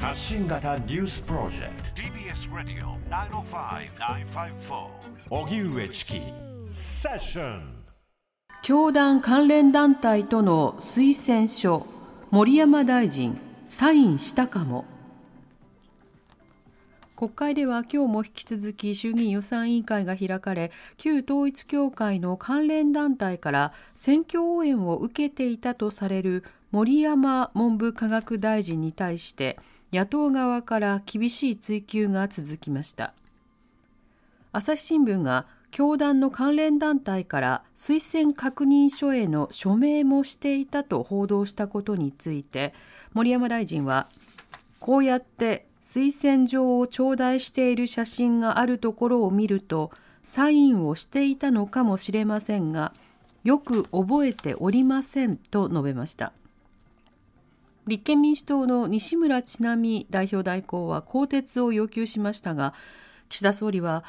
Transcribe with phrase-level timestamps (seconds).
[0.00, 2.02] 発信型ニュースプロジェクト。
[2.02, 4.86] TBS ラディオ905-954
[5.28, 6.20] おぎゅうえちき
[6.70, 7.84] セッション
[8.62, 11.84] 教団関連団体との推薦書。
[12.30, 13.36] 森山大臣
[13.68, 14.84] サインしたかも。
[17.16, 29.58] 国会では今日も引き続き衆議院予算委員会が開かれ旧統一教会の関連団体から選挙応援を受けていたとされる森山文部科学大臣に対して
[29.92, 33.14] 野党側から厳しい追及が続きました。
[34.52, 42.72] 朝日新聞が教団の関連団体から推薦確認書への署名もしていたと報道したことについて
[43.12, 44.08] 森山大臣は
[44.80, 49.90] こうやって推薦状を頂戴している写真があるところを見ると
[50.22, 52.92] サインをしていたのかもしれませんが
[53.44, 56.32] よく覚えておりませんと述べました。
[57.88, 62.74] 立憲民主党の西村智奈美代表代行は更迭を要求しましたが
[63.28, 64.04] 岸田総理は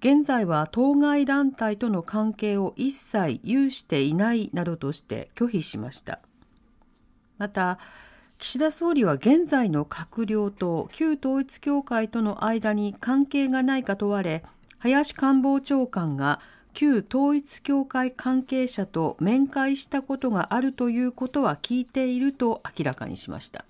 [0.00, 6.20] 現在は当該団体との関係を一切有していないなどとして拒否しました。
[7.36, 7.78] また
[8.38, 14.42] 岸田総理は現在の閣僚と旧統一教会との間に関係がないか問われ
[14.78, 16.40] 林官房長官が
[16.74, 23.64] 旧統一教会関係者と面会したことがあるということは聞いていると明らかにしました。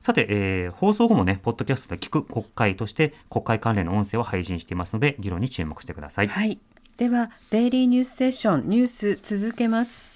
[0.00, 6.28] さて、えー、放送後もね、ポッドキャストで聞く国会として国会関連の音声を配信していますので、議論に注目してください。
[6.28, 6.58] はい。
[6.98, 10.14] では、デイリーニュースセッションニュース続けます。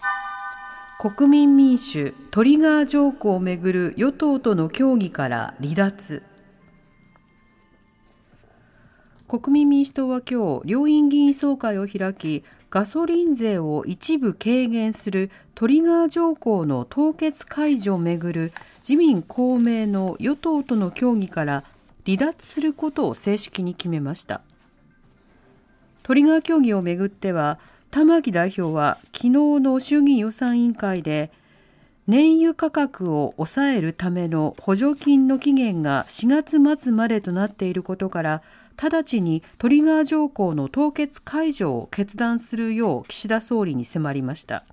[1.01, 6.23] 国民民主トリガー条項をめぐる与党との協議から離脱。
[9.29, 21.63] 国民民主党は今日両院議員総会を開きガソリン税を一部軽減するトリガー条項の凍結解除をめぐる自民公明の与党との協議から
[22.07, 24.41] 離脱することを正式に決めました。
[26.05, 27.59] トリガー協議をめぐっては
[27.91, 29.31] 玉木代表は昨日
[29.61, 31.31] の衆議院予算委員会で
[32.07, 38.43] 燃油価格を抑えるための補助金の期限が4月末までとなっていることから
[38.81, 44.65] 直ちにトリガー条項の凍結解除を決断するよう岸田総理に迫りました。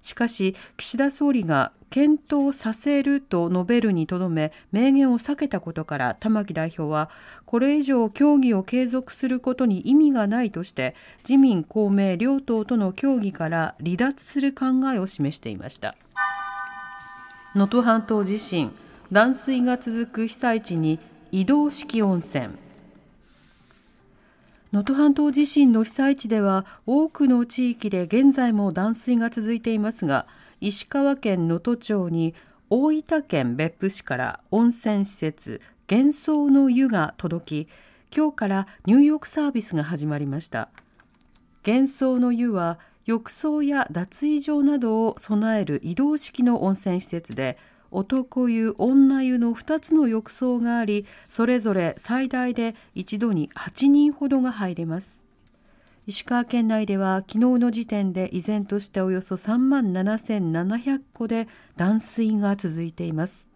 [0.00, 7.08] しかし、岸田総理が検討させると述べるにとどめ、明言を避けたことから、玉木代表は、
[7.46, 10.94] これ以上協議を継続することに意味がないとして、
[11.26, 15.94] 自民、公明両党との協議から離脱する考えを示していました。
[17.54, 18.70] 能登半島地震、
[19.10, 20.98] 断水が続く被災地に
[21.30, 22.63] 移動式温泉。
[24.74, 30.26] 能登半島地震の被災地では多くの地域で現在も断水が続いていますが
[30.60, 32.34] 石川県能登町に
[32.70, 37.68] 大分県別府市から温泉施設幻想の湯が届き
[38.16, 40.68] 今日から入浴サービスが始まりました。
[41.64, 47.58] 幻想の湯は浴槽や脱衣場などを備える移動式の温泉施設で
[47.94, 55.24] 男湯、女湯の2つの浴槽があり、それぞれ最大で一度に8人ほどが入れます。
[56.06, 63.48] 石川県内では昨日の時点で依然としておよそ3万7700戸で断水が続いています。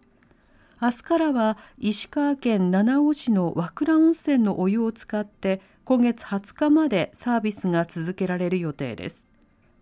[0.81, 9.28] 明日からは石川県七尾市の和倉温泉のお湯を使って今月20日までサービスが続けられる予定です。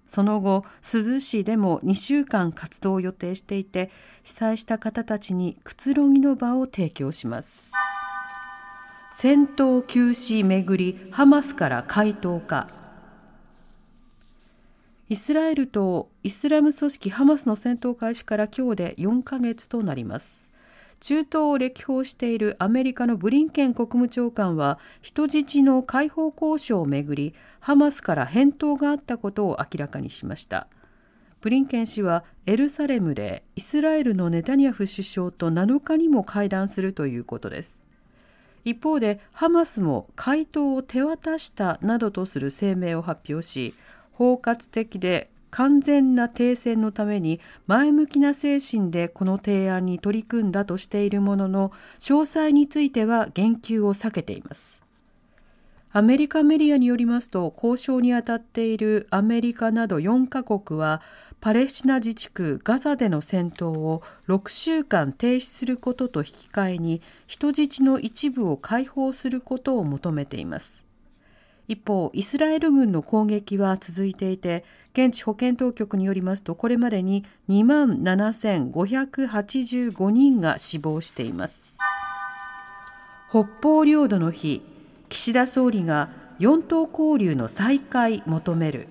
[0.07, 3.91] その後、珠洲市でも2週間活動を予定していて、
[4.23, 7.72] 被災した方たちにくつろぎの場を提供します。
[9.16, 12.69] 戦闘休止めぐり、ハマスから回答か。
[15.09, 20.50] イスラエルとイスラム組織ハマスの戦闘開始から今日で4ヶ月となります。
[20.99, 30.67] 中東を歴訪しているアメリカのブリンケン国務長官は人質の解放交渉をめぐりハマスから返答があったことを明らかにしました。
[31.39, 37.79] ブリンケン氏はエルサレムでイスラエルのネタニヤフ首相と7日にも会談するということです。
[38.65, 43.73] 一方でハマスも回答を手渡したなどとする声明を発表し
[44.11, 54.83] 包括的で完全な停戦のために前向きな精神でこの提案に取り組んだとしているものの詳細については言及を避けています。
[55.91, 61.01] アメリカメディアによりますと交渉に当たっているアメリカなど4カ国は
[61.39, 70.87] パレスチナ自治区ガザでの戦闘を6週間停止することと引き換えに人質の一部を解放することを求めています。
[71.67, 81.75] 一方、イスラエル軍の攻撃は続いていて、現地保健当局によりますと、これまでに2万7585人が死亡しています。
[83.29, 84.61] 北方領土の日、
[85.09, 86.09] 岸田総理が
[86.39, 88.87] 四島交流の再開求める。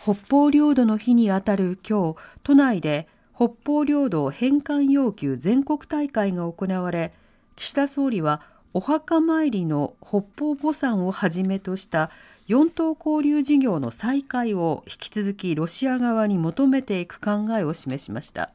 [0.00, 7.12] 北方領土の日にあたる今日、都内で北方領土返還要求全国大会が行われ、
[7.56, 8.40] 岸田総理は
[8.74, 12.10] お墓参りの北方墓参をはじめとした
[12.46, 18.50] 四島交流事業の再開を引き続きロシア側に求めていく考えを示しました。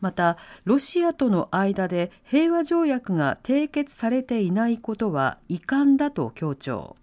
[0.00, 6.96] また、ロシアとの間で平和条約が締結されていないことは遺憾だと強調。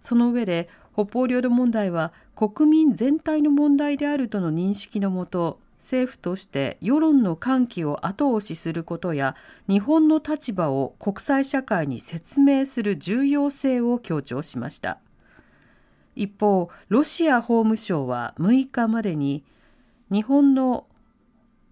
[0.00, 9.34] その上で、北方領土問題は国民全体の問題であるとの認識のもと、政府として世論の喚起を後押しすることや
[9.66, 14.98] 日本の立場を国際社会に説明する重要性を強調しました。
[16.14, 19.42] 一方、ロシア法務省は6日までに
[20.12, 20.86] 日本の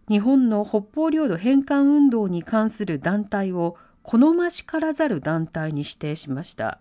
[0.09, 6.81] 日本の北方領土返還運動に関する団体を好ましからざる団体に指定しました。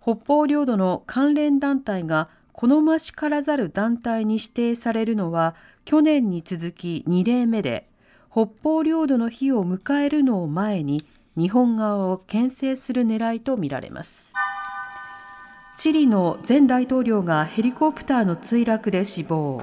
[0.00, 2.30] 北方領土の関連団体が
[2.60, 7.88] 好ましからざる団体に指定されるのは去年に続き2例目で、
[8.32, 11.06] 北方領土の日を迎えるのを前に
[11.36, 14.32] 日本側を牽制する狙いとみられます。
[15.78, 19.62] チリの前大統領がヘリコプターの墜落で死亡。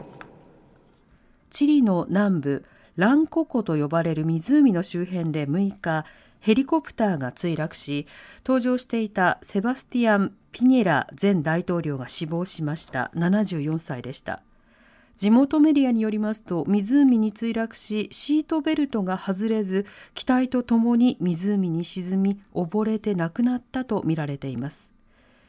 [1.50, 2.65] チリの南部
[2.95, 6.06] ランコ湖と呼ばれる湖の周辺で6日、
[6.45, 8.06] ヘリコプターが墜落し、
[8.44, 13.09] 搭乗していたセバスティアン・ピニェラ前大統領が死亡しました。
[13.15, 14.44] 74歳でした。
[15.15, 24.94] 地元メディアによりますと、湖に墜落し、シートベルトが外れず、機体とともに湖に沈み、溺れて亡くなったとみられています。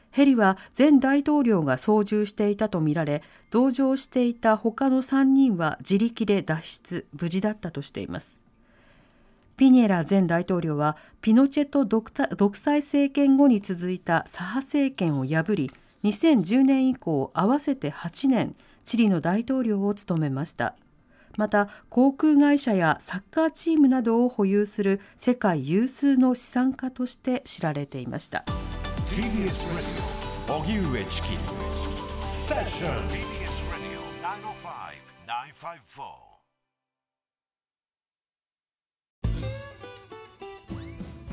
[0.09, 3.21] ヘリは前大統領が操縦していたとみられ、
[3.51, 8.46] 同乗していた他の3人は自力で脱出、無事だったとしています。
[9.57, 12.11] ピニェラ前大統領は、ピノチェト独
[12.55, 15.71] 裁政権後に続いた左派政権を破り、
[16.03, 20.75] 2010年以降合わせて8年、チリの大統領を務めました。
[21.37, 28.45] また、航空会社やサッカーチームなどを保有する世界有数の資産家として知られていました。
[29.07, 29.25] TBS
[30.47, 31.29] Radio 荻上チキ
[32.19, 33.97] セッション TBS Radio
[35.25, 36.26] 905-954